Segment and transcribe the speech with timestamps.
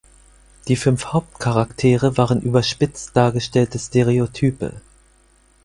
[0.67, 4.73] Die fünf Hauptcharaktere waren überspitzt dargestellte Stereotype.